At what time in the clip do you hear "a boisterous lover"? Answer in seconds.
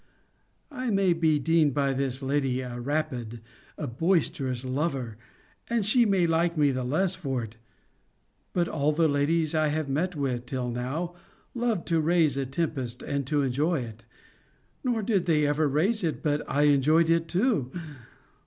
3.77-5.15